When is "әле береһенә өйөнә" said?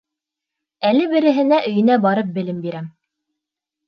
0.91-1.97